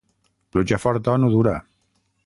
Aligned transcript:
Pluja 0.55 0.79
forta 0.85 1.15
no 1.21 1.29
dura. 1.35 1.57